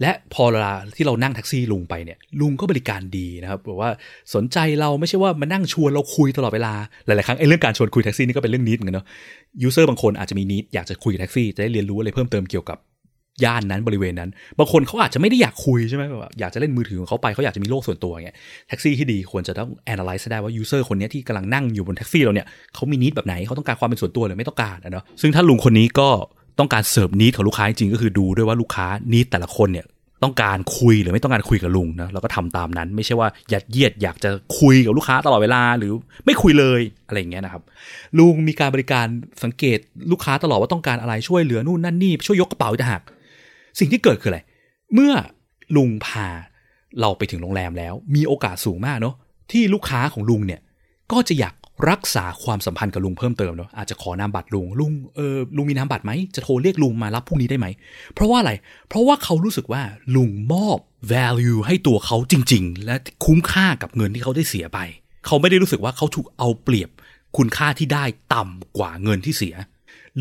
[0.00, 3.90] และพอเวลาที่เรานั่งแท็กซี่ลุงไปเนี่ยลุงก็บริการดีนะครับบอกว่า
[4.34, 6.72] สนใจเราไม่ใช่ว่ามานั่งชวนเราคุยตลอดเวลา
[7.06, 9.06] หลายๆครั้งไอ้เรื่องการชวนคุยแท็กซี่นี่ก็เป็นเรื่อง need เหมือนกันเนาะ
[9.62, 12.78] user บางคนอาจจะมี need อยากจะคุยแท็กซี่จะได้เรียนรู้อะไรเพิ่มเติมเกี่ยวกับ
[13.44, 18.36] ย่านนั้นบริเวณนั้น บางคนเขาอาจจะไม่ได้อยากคุยใช่ไหมแบบอยากจะเล่นมือถือของเขาไปเขาอยากจะมีโลกส่วนตัวเงี้ย
[18.68, 26.08] แท็กซี่ที่ดีควรจะต้อง analyze ได้ว่า user คนนี้ที่กำลังนั่งอยู่บนแท็กซี่เราเนี่ยเขามี need แบบไหนเขาต้องการความเป็นส่วนตัวหรือไม่ต้องการนะเนาะซึ่งถ้าลุงคนนี้ก็
[26.58, 29.86] ต้องการเสิร์ฟ need ของลูกค้าจริงก็คือดูด้วยว่าลูกค้า need แต่ละคนเนี่ย
[30.22, 35.92] ต้องการคุยหรือไม่ต้องการคุยกับลุงนะเราก็ทำตามนั้น ไม่ใช่ว่ายัดเยียดอยากจะคุยกับลูกค้าตลอดเวลาหรือ
[36.26, 37.62] ไม่คุยเลยอะไรอย่างเงี้ยนะครับ
[38.18, 39.06] ลุงมีการบริการ
[39.44, 39.78] สังเกต
[40.12, 43.02] ลูกค้าตลอดว่าต้องการอะไรช่วยเหลือนู่นนั่นนี่ช่วยยกกระเป๋าอีกต่างหาก
[43.78, 44.40] สิ่งที่เกิดคืออะไร
[44.94, 45.12] เมื่อ
[45.76, 46.26] ลุงพา
[47.00, 49.14] เราไปถึงโรงแรมแล้ว มีโอกาสสูงมากเนาะ
[49.52, 50.60] ที่ลูกค้าของลุงเนี่ย
[51.12, 51.54] ก็จะอยาก
[51.90, 57.66] รักษาความสัมพันธ์กับลุงเพิ่มเติมเนาะอาจจะขอนามบัตรลุงลุงเออลุงมีนามบัตรไหมจะโทรเรียกลุงมารับพรุ่งนี้ได้ไหม
[58.14, 58.52] เพราะว่าอะไร
[58.88, 59.82] เพราะว่าเขารู้สึกว่า
[60.16, 60.78] ลุงมอบ
[61.12, 64.78] value ให้ตัวเขาจริง ๆ และคุ้มค่ากับเงินที่เขาได้เสียไป
[65.26, 66.90] เขาไม่ได้รู้สึกว่าเขาถูกเอาเปรียบ
[67.36, 68.04] คุณค่าที่ได้
[68.34, 69.54] ต่ำกว่าเงินที่เสีย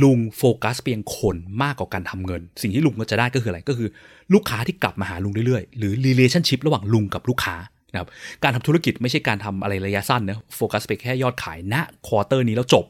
[0.01, 3.89] ลุงโฟกัสเพียงคนมากกว่าการทำเงิน สิ่งที่ลุงก็จะได้ก็คืออะไรก็คือ
[4.33, 7.55] ลูกค้าที่กลับมาหาลุงเรื่อยๆ หรือ relationship ระหว่างลุงกับลูกค้า
[7.95, 8.09] นะครับ
[8.43, 11.75] การทำธุรกิจไม่ใช่การทำอะไรระยะสั้นนะโฟกัสไปแค่ยอดขายณ
[12.07, 12.85] quarter นี้แล้วจบ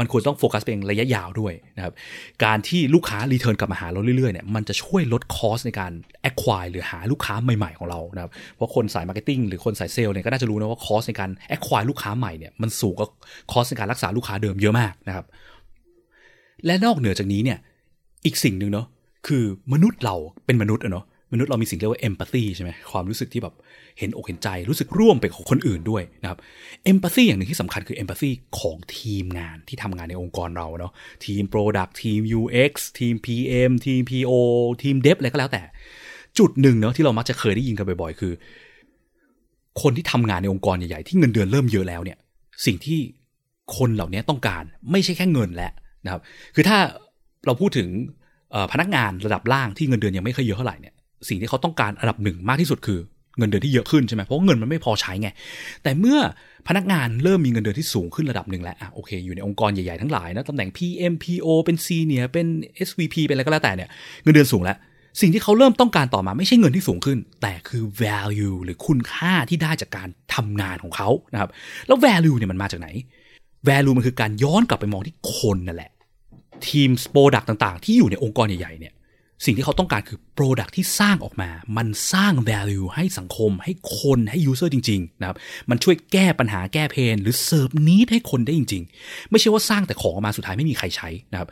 [0.00, 1.94] มันควรต้องโฟกัสเป็นระยะยาวด้วยนะครับ
[2.44, 5.92] การที่ลูกค้า return กลับมาหาเราเรื่อยๆเนี่ยมันจะช่วยลด cost ในการ
[6.28, 13.08] acquire หรือหาลูกค้าใหม่ๆของเรานะครับเพราะคนสาย marketing หรือคนสายเซลล์เนี่ยก็น่าจะรู้นะว่าคอสในการ acquire ลูกค้าใหม่เนี่ยมันสูงกว่า
[13.52, 15.26] cost ในการรักษาลูกค้าเดิมเยอะมากนะครับ
[16.66, 17.58] และนอกเหนือจากนี้เนี่ย
[18.24, 18.86] อีกสิ่งหนึ่งเนาะ
[19.26, 23.54] คือมนุษย์เราเป็นมนุษย์อะเนาะ มนุษย์เรามีสิ่งเรียกว่า empathy ใช่ไหมความรู้สึกที่แบบ
[23.98, 26.38] เห็นอกเห็นใจรู้สึกร่วมไปกับคนอื่นด้วยนะครับ
[26.92, 30.92] empathy อย่างหนึ่งที่สำคัญคือ empathy ของทีมงานที่ทำงานในองค์กรเราเนาะ
[31.26, 34.32] ทีม product ทีม UX ทีม PM ทีม PO
[34.82, 35.62] ทีม dev อะไรก็แล้วแต่
[36.38, 38.32] จุดหนึ่งเนาะที่เรามักจะเคยได้ยินกันบ่อยๆ คือ
[39.82, 42.18] คนที่ทำงานในองค์กรใหญ่ๆที่เงินเดือนเริ่มเยอะแล้วเนี่ย
[42.66, 42.98] สิ่งที่
[43.76, 45.72] คนเหล่านี้ต้องการไม่ใช่แค่เงินแหล้ว
[46.04, 46.20] นะครับ
[46.54, 46.78] คือถ้า
[47.46, 47.88] เราพูดถึง
[48.72, 50.94] พนักงานระดับล่างที่เงินเดือนยังไม่ค่อยเยอะเท่าไหร่เนี่ย
[51.28, 53.00] สิ่งที่เขาต้องการอันดับหนึ่งมากที่สุดคือ
[53.38, 55.28] เงินเดือนที่เยอะขึ้นใช่ไหมเพราะเงินมันไม่พอใช้ไง
[55.82, 56.18] แต่เมื่อ
[56.68, 62.46] พนักงานเริ่มมีเงินเดือนที่สูงขึ้นระดับหนึ่งแล้วอะโอเค อยู่ในองค์กรใหญ่ๆทั้งหลายนะตำแหน่ง PM PO เป็นซีเนียเป็น
[62.88, 63.88] SVP เป็นอะไรก็แล้วแต่เนี่ย
[64.22, 64.76] เงินเดือนสูงแล้ว
[65.20, 71.50] สิ่งที่เขาเริ่มต้องการต่อมาไม่ใช่เงินที่สูงขึ้น แต่คือ value หรือคุณค่าที่ได้จากการทำงานของเขานะครับ
[71.86, 72.88] แล้ว value เนี่ยมันมาจากไหน
[73.68, 75.90] value มันคือการย้อนกลับไปมองที่คนนั่นแหละ
[76.68, 78.92] ทีมโปรดักต์ต่างๆ ที่อยู่ในองค์กรใหญ่ๆเนี่ย
[79.44, 85.36] สิ่งที่เขาต้องการคือ Product ที่สร้างออกมา มันสร้าง value ให้สังคม ให้คนให้ user จริงๆนะครับ
[85.70, 91.48] มันช่วยแก้ปัญหาแก้เพน หรือเสิร์ฟนิดให้คนได้จริง ๆ ไม่ใช่ว่าสร้างแต่ของออกมาสุดท้ายไม่มีใครใช้นะครับ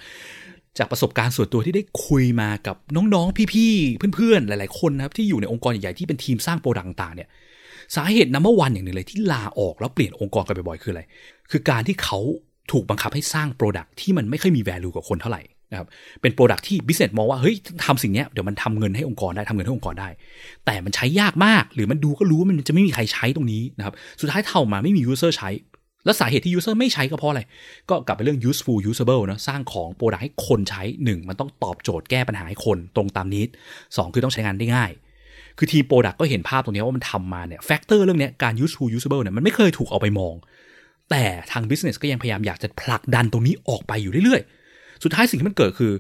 [0.79, 7.29] จากประสบการณ์ส่วนตัวที่ได้คุยมากับน้องๆ พี่ๆ เพื่อนๆ หลายๆ คนนะครับที่อยู่ในองค์กรใหญ่ๆ ที่เป็นทีมสร้าง product ต่างๆเนี่ย
[7.95, 11.03] สาเหตุ number one อย่างหนึ่งเลยที่ลาออกแล้วเปลี่ยนองค์กรกันบ่อยๆ คืออะไร
[11.51, 12.19] คือการที่เขา
[12.73, 15.43] ถูกบังคับให้สร้าง product ที่มันไม่ค่อยมี value กับคนเท่าไหร่
[15.75, 15.89] นะครับ
[16.23, 17.55] เป็น product ที่ business มองว่าเฮ้ย
[17.87, 20.09] ทำสิ่งนี้เดี๋ยวมันทำเงินให้องค์กรได้ทำเงินให้องค์กรได้
[20.67, 25.51] แต่มันใช้ยากมาก หรือมันดูก็รู้ว่ามันจะไม่มีใครใช้ตรงนี้นะครับสุดท้ายเท่ามาไม่มี user ใช้
[26.05, 27.43] แล้วสาเหตุที่ user ไม่ใช้ก็เพราะอะไร
[27.91, 33.49] ก็กลับไปเรื่อง useful usable นะสร้างของ product ให้คนใช้ 1 มันต้องตอบโจทย์แก้ปัญหาให้คนตรงตาม need
[33.97, 34.91] 2 คือต้องใช้งานได้ง่าย
[35.59, 40.35] คือทีม product ก็เห็นภาพตรงนี้ว่ามันทำมาเนี่ย factor เรื่องนี้การ useful usable เนี่ยมันไม่เคยถูกเอาไปมอง
[41.11, 44.64] แต่ทาง business ก็ยังพยายามอยากจะผลักดันตรงนี้ออกไปอยู่เรื่อยๆ
[45.03, 45.93] สุดท้ายสิ่งที่มันเกิดคือ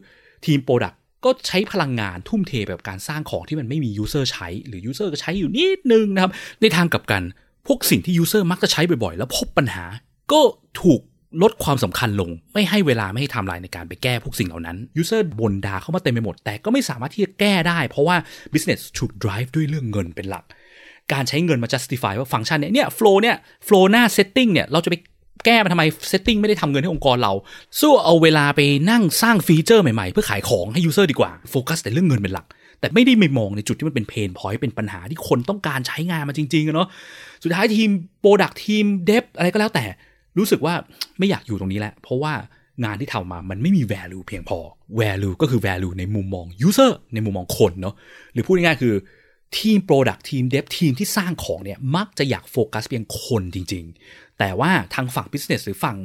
[0.46, 0.92] ทีม product
[1.24, 7.22] ก็ใช้พลังงานทุ่มเทแบบการสร้างของที่มันไม่มี user ใช้ หรือ user ก็ใช้อยู่นิดนึงนะครับ ในทางกลับกัน
[7.66, 9.84] พวกสิ่งที่ user มักจะใช้บ่อยๆ แล้วพบปัญหา
[10.32, 10.40] ก็
[10.82, 11.00] ถูก
[11.42, 18.16] ลดความสำคัญลง ไม่ให้เวลาไม่ให้ทำลายในการไปแก้พวกสิ่งเหล่านั้น user บ่นด่าเข้ามาเต็มไปหมด แต่ก็ไม่สามารถที่จะแก้ได้ เพราะว่า
[18.52, 20.44] business ถูก drive ด้วยเรื่องเงินเป็นหลัก
[21.12, 24.94] การใช้เงินมา justify ว่าฟังก์ชันเนี้ยเนี่ย flow เนี่ย flow หน้า setting เนี่ยเราจะไป
[25.44, 27.32] แก้มาทำไม setting ไม่ได้ทำเงินให้องค์กรเรา
[27.80, 32.46] สู้เอาเวลาไปนั่งสร้าง feature ใหม่ๆ เพื่อขายของให้ user ดีกว่า โฟกัสแต่เรื่องเงินเป็นหลัก
[32.80, 36.88] แต่ไม่ได้ไม่มองในจุดที่มันเป็น pain point เป็นปัญหาที่คนต้องการใช้งานมาจริงๆเนาะ
[37.42, 39.84] สุดท้ายทีม product ทีม dev อะไรก็แล้วแต่
[40.38, 40.74] รู้สึกว่า
[41.18, 42.32] ไม่อยากอยู่ตรงนี้แล้ว เพราะว่า
[42.84, 44.58] งานที่ทำมามันไม่มี value เพียงพอ
[45.00, 47.94] value ก็คือ value ในมุมมอง user ในมุมมองคนเนาะ
[48.32, 48.94] หรือพูดง่ายๆคือ
[49.58, 55.96] ทีม Product ทีม Dev ทีมที่สร้างของเนี่ยมักจะอยากโฟกัสเพียงคนจริง ๆ แต่ว่าทางฝั่ง Business หรือฝั่ง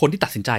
[0.00, 0.50] คนที่ตัดสินใจ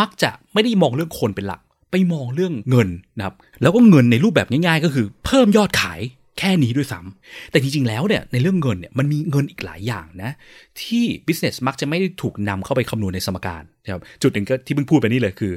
[0.00, 6.00] มักจะไม่ได้มองเรื่องคนเป็นหลัก ไปมองเรื่องเงินนะครับแล้วก็เงินในรูปแบบง่าย ๆ ก็คือเพิ่มยอดขาย
[6.38, 10.32] แค่นี้ด้วยซ้ำแต่จริง ๆ แล้วเนี่ยในเรื่องเงินเนี่ยมันมีเงินอีกหลายอย่างนะ
[10.80, 15.52] ที่ business มักจะไม่ได้ถูกนำเข้าไปคำนวณในสมการนะครับจุดหนึ่งก็ที่เพิ่งพูดไปนี่เลยคือ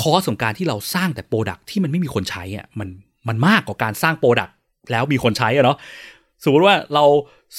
[0.00, 2.88] cost ของการที่เราสร้างแต่ product ที่มันไม่มีคนใช้อะมัน
[3.28, 4.48] มันมากกว่าการสร้าง product
[4.90, 5.76] แล้วมีคนใช้อะเนาะ
[6.44, 7.04] สมมติว่าเรา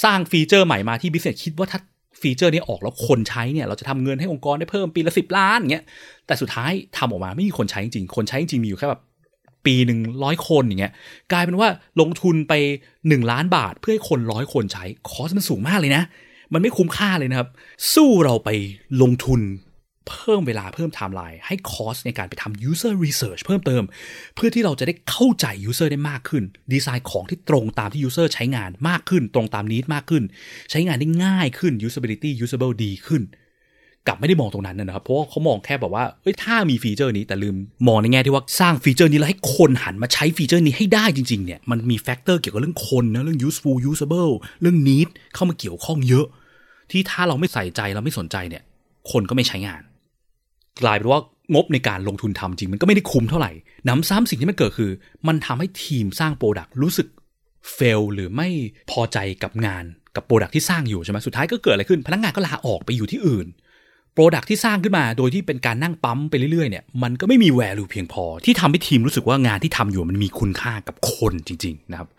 [0.03, 1.79] สร้างฟีเจอร์ใหม่มาที่ business คิดว่าถ้า
[2.21, 5.85] ฟีเจอร์นี้ออกแล้วคนใช้เนี่ยเราจะทำเงินให้องค์กรได้เพิ่มปีละสิบล้านอย่างเงี้ย
[6.27, 9.01] แต่สุดท้ายทำออกมาไม่มีคนใช้จริงคนใช้จริงมีอยู่แค่แบบ
[9.65, 10.93] ปีหนึ่งร้อยคนอย่างเงี้ย
[11.31, 11.69] กลายเป็นว่า
[12.01, 12.53] ลงทุนไป
[13.07, 16.03] หนึ่งล้านบาทเพื่อให้คนร้อยคนใช้ cost มันสูงมากเลยนะ
[16.53, 17.49] มันไม่คุ้มค่าเลยนะครับ
[17.93, 18.49] สู้เราไป
[19.01, 19.41] ลงทุน
[20.09, 23.83] เพิ่มเวลาเพิ่มไทม์ไลน์ให้ cost ในการไปทำ user research เพิ่มเติม
[24.35, 26.43] เพื่อที่เราจะได้เข้าใจ user ได้มากขึ้น
[26.73, 30.23] ดีไซน์ของที่ตรงตามที่ user ใช้งานมากขึ้น ตรงตาม need มากขึ้น
[30.71, 33.23] ใช้งานได้ง่ายขึ้น usability usable ดีขึ้น
[34.07, 37.55] กลับไม่ได้มองตรงนั้นนะครับ เพราะว่าเขามองแค่แบบว่าเอ้ยถ้ามีฟีเจอร์นี้แต่ลืม
[37.87, 46.25] มองในแง่ที่ว่าสร้างฟีเจอร์นี้แล้วให้คนหันมาใช้ฟีเจอร์นี้ให้ได้จริงๆเนี่ยมันมี factor เกี่ยวกับเรื่องคนนะเรื่อง useful usable เรื่อง need เข้ามาเกี่ยวข้องเยอะ
[46.91, 48.63] ที่ถ้าเราไม่ใส่ใจเราไม่สนใจเนี่ย
[49.11, 49.81] คนก็ไม่ใช้งาน
[50.81, 51.21] กลายเป็นว่า
[51.53, 53.51] งบในการลงทุนทำจริง มันก็ไม่ได้คุ้มเท่าไหร่
[53.87, 54.91] หนำซ้ำสิ่งที่มันเกิดคือ
[55.27, 57.07] มันทำให้ทีมสร้าง product รู้สึก
[57.73, 58.47] fail หรือไม่
[58.91, 59.83] พอใจกับงาน
[60.15, 63.47] กับ product ที่สร้างอยู่ใช่ไหมสุดท้ายก็เกิดอะไรขึ้น พนักงานก็ลาออกไปอยู่ที่อื่น
[64.13, 72.09] product ที่สร้างขึ้นมาโดยที่เป็นการนั่งปั๊มไปเรื่อยๆเนี่ยมันก็ไม่มี value เพียงพอ ที่ทำให้ทีมรู้สึกว่างานที่ทำอยู่มันมีคุณค่ากับคนจริง ๆ นะครับ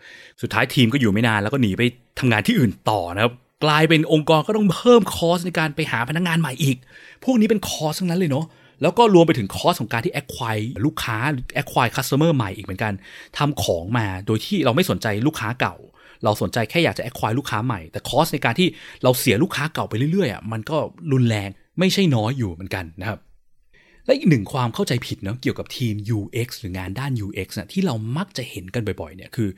[0.41, 1.83] สุดท้ายทีมก็อยู่ไม่นานแล้วก็หนีไป
[2.19, 6.77] ทำงานที่อื่นต่อนะครับ กลายเป็นองค์กรก็ต้องเพิ่ม cost ในการไปหาพนักงานใหม่อีก
[7.23, 8.45] พวกนี้เป็น cost ทั้งนั้นเลยเนาะ
[8.81, 11.17] แล้วก็รวมไปถึง cost ของการที่ acquire ลูกค้า
[11.55, 12.93] acquire customer ใหม่อีกเหมือนกัน
[13.37, 15.75] ทำของมาโดยที่เราไม่สนใจลูกค้าเก่า
[16.23, 18.67] เราสนใจแค่อยากจะแอคควายลูกค้าใหม่ แต่คอสในการที่
[19.03, 20.77] เราเสียลูกค้าเก่าไปเรื่อยๆอะมันก็
[21.11, 23.19] รุนแรงไม่ใช่น้อยอยู่เหมือนกันนะครับ
[24.05, 29.49] และอีกหนึ่งความเข้าใจผิดเนาะเกี่ยวกับทีม UX หรืองานด้าน UX นะที่เรามักจะเห็นกันบ่อยๆเนี่ยคือ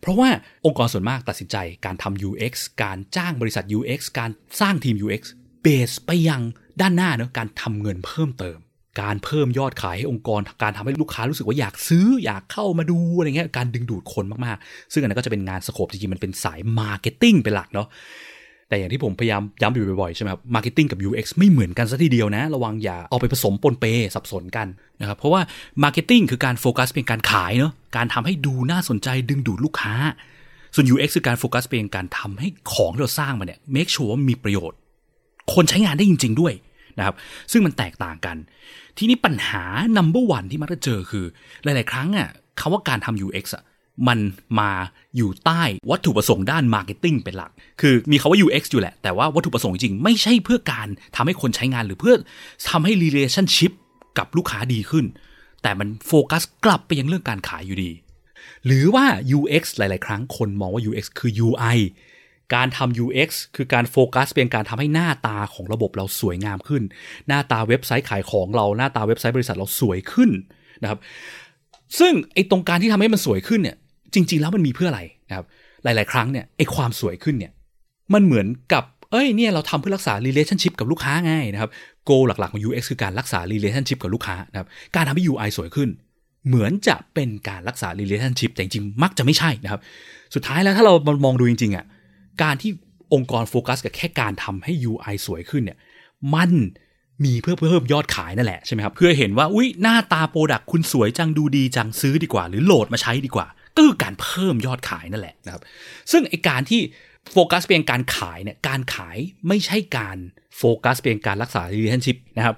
[0.00, 0.28] เพราะว่า
[0.66, 5.22] องค์กรส่วนมากตัดสินใจการทำ UX การจ้างบริษัท UX การสร้างทีม UX
[5.62, 6.42] เบสไปยัง
[6.80, 8.58] ด้านหน้าเนาะการทำเงินเพิ่มเติม
[9.00, 17.88] การเพิ่มยอดขายให้องค์กร การทำให้ลูกค้ารู้สึกว่าอยากซื้ออยากเข้ามาดูอะไรเงี้ยการดึงดูดคนมากๆ ซึ่งอันนั้นก็จะเป็นงาน scope จริงๆมันเป็นสายมาร์เก็ตติ้งเป็นหลักเนาะ
[18.72, 24.66] แต่อย่างที่ผมพยายามย้ำอยู่บ่อยๆใช่ไหมครับมาร์เก็ตติ้งกับ UX ไม่เหมือนกันซะทีเดียวนะ ระวังอย่าเอาไปผสมปนเปสับสนกัน
[25.00, 25.40] นะครับเพราะว่า
[25.82, 29.94] มาร์เก็ตติ้งคือการโฟกัสเป็นการขายเนาะการทำให้ดูน่าสนใจดึงดูดลูกค้า
[30.74, 34.78] ส่วน UX คือการโฟกัสเป็นการทำให้ของที่เราสร้างมาเนี่ย make sure ว่ามีประโยชน์
[35.54, 36.52] คนใช้งานได้จริง ๆ ด้วย
[36.98, 37.14] นะครับ
[37.52, 38.36] ซึ่งมันแตกต่างกัน
[38.98, 39.64] ทีนี้ปัญหา
[39.96, 41.24] number one ที่มักจะเจอคือ
[41.64, 42.28] หลาย ๆ ครั้งอะ
[42.60, 43.64] คำว่าการทำ UX อะ
[44.08, 44.18] มัน
[44.60, 44.70] มา
[45.16, 47.50] อยู่ใต้วัตถุประสงค์ด้านมาร์เก็ตติ้งเป็นหลัก
[47.80, 52.14] คือมีคำว่า UX อยู่แหละ แต่ว่าวัตถุประสงค์จริงไม่ใช่เพื่อการทำให้คนใช้งานหรือเพื่อ
[52.70, 53.72] ทำให้ relationship
[54.18, 55.04] กับลูกค้าดีขึ้น
[55.62, 57.90] แต่มันโฟกัสกลับไปยังเรื่องการขายอยู่ดี
[58.66, 59.04] หรือว่า
[59.38, 61.78] UX หลาย ๆ ครั้งคนมองว่า UX คือ UI
[62.54, 66.82] การทำ UX คือการโฟกัสเป็นการทำให้หน้าตาของระบบเราสวยงามขึ้น
[67.28, 70.30] หน้าตาเว็บไซต์ขายของเราหน้าตาเว็บไซต์บริษัทเราสวยขึ้น
[70.82, 70.98] นะครับ
[71.98, 73.76] ซึ่งไอ้ตรงการที่ทำให้มันสวยขึ้นเนี่ย
[74.14, 75.46] จริง ๆ แล้วมันมีเพื่ออะไรนะครับ
[75.84, 77.52] หลาย ๆ ครั้งเนี่ยไอ้ความสวยขึ้นเนี่ย
[78.14, 81.70] มันเหมือนกับเอ้ยเนี่ยเราทำเพื่อรักษา relationship กับลูกค้าไงนะครับ
[82.08, 85.88] goal หลัก ๆ ของ UX คือการรักษา relationship กับลูกค้านะครับการทำให้ UI สวยขึ้น
[86.46, 89.80] เหมือนจะเป็นการรักษา relationship แต่จริงๆมักจะไม่ใช่นะครับ
[90.34, 90.94] สุดท้ายแล้วถ้าเรา
[91.24, 91.84] มองดูจริงๆอะ
[92.42, 92.70] การที่
[93.14, 95.78] องค์กรโฟกัสกับแค่การทำให้ UI สวยขึ้นเนี่ย
[96.34, 96.50] มัน
[97.24, 105.62] มีเพื่อเพิ่มยอดขายนั่นแหละใช่ไหมครับเพื่อเห็นว่าอุ้ยหน้าตา product คุณสวยจังดูดีจังซื้อดีกว่า หรือโหลดมาใช้ดีกว่า ก็คือการเพิ่มยอดขายนั่นแหละนะครับ
[106.10, 106.80] ซึ่งไอ้การที่
[107.32, 109.16] โฟกัสเพียงการขายเนี่ยการขาย
[109.48, 110.16] ไม่ใช่การ
[110.58, 112.56] โฟกัสเพียงการรักษา relationship นะครับ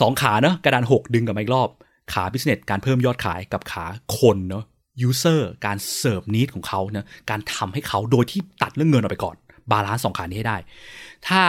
[0.00, 1.68] สองขาเนาะกระดานหกดึงกลับอีกรอบ
[2.12, 3.84] ขา business การเพิ่มยอดขายกับขา
[4.18, 4.64] คนเนาะ
[5.08, 9.36] user การเสิร์ฟ need ของเขาเนะการทำให้เขาโดยที่ตัดเรื่องเงินออกไปก่อน
[9.70, 10.56] balance สองขานี้ให้ได้
[11.28, 11.42] ถ้า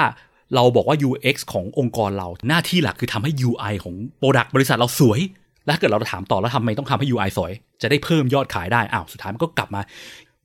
[0.55, 5.19] เราบอกว่า UX ขององค์กรเราหน้าที่หลักคือทำให้ UI ของ Product บริษัทเราสวย
[5.65, 7.51] แล้วถ้าเกิดเราถามต่อแล้วทำไมต้องทำให้ UI สวย
[7.81, 9.81] จะได้เพิ่มยอดขายได้อ้าวสุดท้ายมันก็กลับมา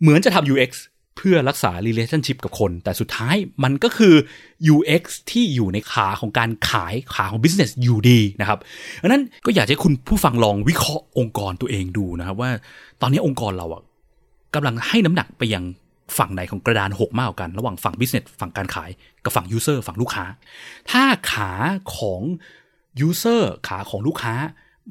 [0.01, 0.73] เหมือนจะทำ UX
[1.17, 4.15] เพื่อรักษา relationship กับคน แต่สุดท้ายมันก็คือ
[4.75, 8.59] UX ที่อยู่ในขาของการขายขาของ business อยู่ดีนะครับ
[9.03, 12.51] ดังนั้นก็อยากให้คุณผู้ฟังลองวิเคราะห์องค์กรตัวเองดูนะครับว่า
[13.01, 13.83] ตอนนี้องค์กรเราอะ
[14.55, 15.65] กำลังให้น้ำหนักไปยัง
[16.19, 18.91] ฝั่งไหนของกระดานหกมากกว่ากัน ระหว่างฝั่ง business ฝั่งการขาย
[19.25, 20.25] กับฝั่ง user ฝั่งลูกค้า
[20.91, 21.03] ถ้า
[21.33, 21.51] ขา
[21.97, 22.23] ของ
[23.07, 24.35] user ขาของลูกค้า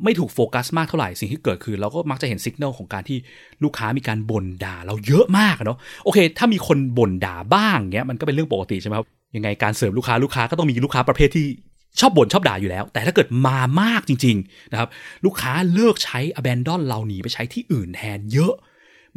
[0.04, 3.18] ไม่ถูกโฟกัสมากเท่าไหร่สิ่งที่เกิดคือ เราก็มักจะเห็นสัญญาณของการที่
[3.64, 11.46] ลูกค้ามีการบ่นด่า เราเยอะมากเนาะโอเค ถ้ามีคนบ่นด่าบ้างเงี้ยมันก็เป็นเรื่องปกติใช่ไหมครับยังไงการเสร์ฟลูกค้าลูกค้าก็ต้องมีลูกค้าประเภทที่
[12.00, 14.90] ชอบบ่นชอบด่าอยู่แล้ว แต่ถ้าเกิดมามากจริงๆนะครับ
[15.26, 18.54] ลูกค้าเลิกใช้ abandon เราหนีไปใช้ที่อื่นแทนเยอะ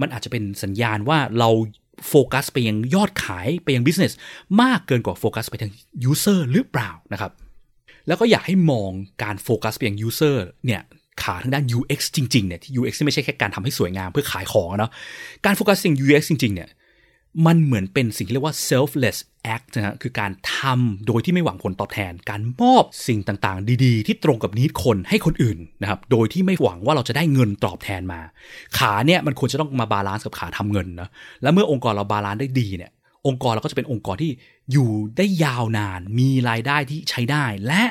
[0.01, 1.51] มันอาจจะเป็นสัญญาณว่าเรา
[2.09, 4.13] โฟกัสไปยังยอดขายไปยัง business
[4.63, 5.73] มากเกินกว่าโฟกัสไปทาง
[6.11, 7.31] user หรือเปล่านะครับ
[8.07, 8.91] แล้วก็อยากให้มอง
[9.23, 10.37] การโฟกัสไปยัง user
[10.67, 10.83] เนี่ย
[11.23, 14.91] ขาทางด้าน UX จริงๆเนี่ยที่ UX ไม่ใช่แค่การทำให้สวยงามเพื่อขายของเนาะ
[15.45, 16.69] การโฟกัสสิ่ง UX จริงๆเนี่ย
[17.47, 19.19] มันเหมือนเป็นสิ่งที่เรียกว่า selfless
[19.55, 28.21] act นะฮะคือการทำโดยที่ไม่หวังผลตอบแทน การมอบสิ่งต่างๆ ดีๆ ที่ตรงกับ need คนให้คนอื่นนะครับ โดยที่ไม่หวังว่าเราจะได้เงินตอบแทนมา
[28.79, 31.09] ขาเนี่ยมันควรจะต้องมา balance กับขาทำเงินนะ
[31.43, 32.93] และเมื่อองค์กรเรา balance ได้ดีเนี่ย
[33.27, 34.33] องค์กรเราก็จะเป็นองค์กรที่
[34.73, 37.85] อยู่ได้ยาวนาน มีรายได้ที่ใช้ได้และ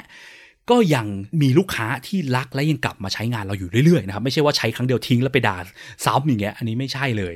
[0.69, 1.07] ก็ยัง
[1.41, 5.57] มีลูกค้าที่รักและยังกลับมาใช้งานเราอยู่เรื่อยๆนะครับไม่ใช่ว่าใช้ครั้งเดียวทิ้งแล้วไปด่า
[6.05, 7.35] ซ้ำอย่างเงี้ยอันนี้ไม่ใช่เลย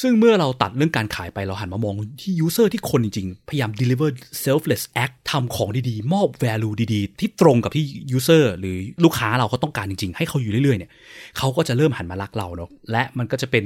[0.00, 4.10] ซึ่งเมื่อเราตัดเรื่องการขายไปเราหันมามองที่ user ที่คนจริงๆ พยายาม deliver
[4.44, 7.84] selfless act ทำของดีๆ มอบ value ดีๆ ที่ตรงกับที่
[8.16, 10.90] user หรือลูกค้าเราเขาต้องการจริงๆ ให้เขาอยู่เรื่อยๆเนี่ย
[11.38, 13.64] เขาก็จะเริ่มหันมารักเราเนาะและมันก็จะเป็น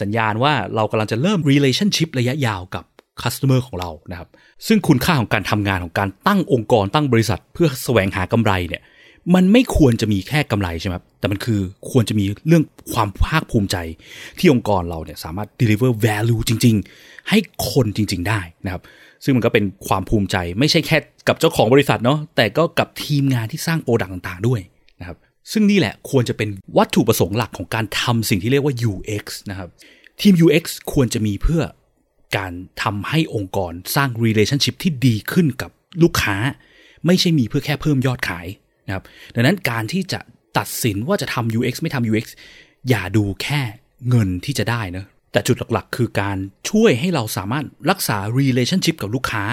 [0.00, 2.84] สัญญาณว่าเรากำลังจะเริ่ม relationship ระยะยาวกับ
[3.22, 4.28] customer ของเรานะครับ
[4.66, 8.82] ซึ่งคุณค่าของการทำงานของการตั้งองค์กรตั้งบริษัท เพื่อแสวงหากำไรเนี่ย
[9.34, 13.76] มันไม่ควรจะมีแค่กำไรใช่ไหมแต่มันคือควรจะมีเรื่องความภาคภูมิใจ
[14.38, 17.38] ที่องค์กรเราเนี่ยสามารถ deliver value จริง ๆ ให้
[17.70, 18.82] คนจริง ๆ ได้นะครับ
[19.24, 20.98] ซึ่งมันก็เป็นความภูมิใจ ไม่ใช่แค่
[21.28, 24.60] กับเจ้าของบริษัทเนาะแต่ก็กับทีมงานที่สร้างโปรดักต์ต่าง ๆ ด้วย
[25.52, 29.68] ซึ่งนี่แหละควรจะเป็นวัตถุประสงค์หลักของการทำสิ่งที่เรียกว่า UX นะครับ
[30.20, 31.62] ทีม UX ควรจะมีเพื่อ
[32.36, 35.70] การทำให้องค์กรสร้าง relationship ที่ดีขึ้นกับ
[36.02, 36.36] ลูกค้า
[37.06, 38.46] ไม่ใช่มีเพื่อแค่เพิ่มยอดขาย
[38.86, 40.20] นะครับ ดังนั้นการที่จะ
[40.58, 42.26] ตัดสินว่าจะทำ UX ไม่ทำ UX
[42.88, 43.60] อย่าดูแค่
[44.08, 46.36] เงินที่จะได้นะแต่จุดหลักๆ คือการ
[46.70, 49.44] ช่วยให้เราสามารถรักษา relationship กับลูกค้า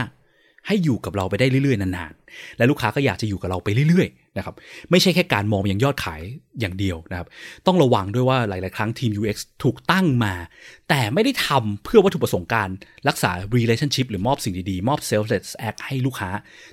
[0.67, 4.55] ให้อยู่กับเราไปได้เรื่อยๆนานๆ และลูกค้าก็อยากจะอยู่กับเราไปเรื่อยๆนะครับ
[4.91, 6.21] ไม่ใช่แค่การมองอย่างยอดขาย
[6.59, 7.27] อย่างเดียวนะครับ
[7.67, 10.33] ต้องระวังด้วยว่าหลายๆ ครั้งทีม UX ถูกตั้งมา
[10.89, 12.67] แต่ไม่ได้ทำเพื่อวัตถุประสงค์การ
[13.07, 16.29] รักษา relationship หรือมอบสิ่งดีๆ มอบ selfless act ให้ลูกค้า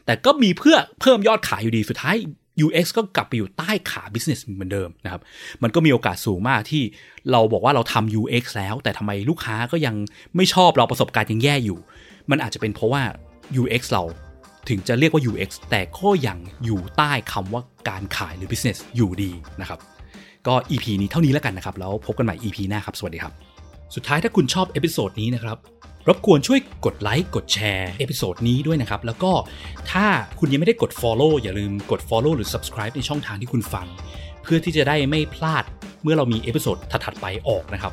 [0.07, 2.17] แต่ก็มีเพื่อเพิ่มยอดขายอยู่ดีสุดท้าย
[2.65, 5.23] UX ก็กลับไปอยู่ใต้ขา business เหมือนเดิมนะครับ
[5.63, 6.83] มันก็มีโอกาสสูงมากที่
[7.31, 9.95] เราบอกว่าเราทำ UX แล้ว แต่ทำไมลูกค้าก็ยัง
[10.37, 11.79] ไม่ชอบเราประสบการณ์ยังแย่อยู่
[12.31, 13.03] มันอาจจะเป็นเพราะว่า
[13.61, 14.05] UX เรา
[14.69, 19.31] ถึงจะเรียกว่า UX แต่ก็ยังอยู่ใต้คำว่าการขายหรือ business อยู่ดี
[19.61, 19.79] นะครับ
[20.47, 23.33] ก็ EP นี้เท่านี้แล้วกันนะครับ แล้วพบกันใหม่ EP หน้าครับ สวัสดีครับ
[23.95, 25.59] สุดท้ายถ้าคุณชอบ episode นี้นะครับ
[26.09, 29.33] รบกวนช่วยกดไลค์กดแชร์ episode นี้ด้วยนะครับ แล้วก็
[29.93, 30.07] ถ้า
[30.39, 33.87] คุณยังไม่ได้กด Follow อย่าลืมกด Follow หรือ Subscribe ในช่องทางที่คุณฟัง
[34.43, 35.65] เพื่อที่จะได้ไม่พลาด
[36.03, 37.93] เมื่อเรามี episode ถัดๆไปออกนะครับ